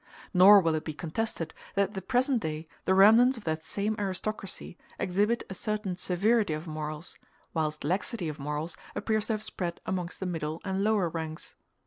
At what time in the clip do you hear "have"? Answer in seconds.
9.33-9.43